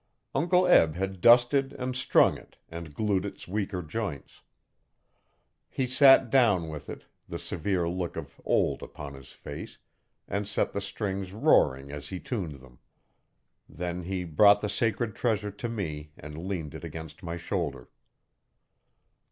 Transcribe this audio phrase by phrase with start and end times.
[0.33, 4.41] Uncle Eb had dusted and strung it and glued its weaker joints.
[5.69, 9.77] He sat down with it, the severe look of old upon his face,
[10.27, 12.79] and set the strings roaring as he tuned them.
[13.69, 17.87] Then he brought the sacred treasure to me and leaned it against my shoulder.